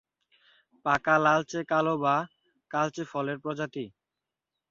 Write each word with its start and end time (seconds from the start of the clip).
পাকা 0.85 1.15
লালচে 1.23 1.59
কালো 1.71 1.93
বা 2.03 2.15
কালচে 2.71 3.03
ফলের 3.11 3.37
প্রজাতি। 3.43 3.85